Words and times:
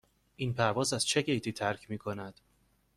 این 0.35 0.53
پرواز 0.53 0.93
از 0.93 1.05
چه 1.05 1.21
گیتی 1.21 1.51
ترک 1.51 1.89
می 1.89 1.97
کند؟ 1.97 2.41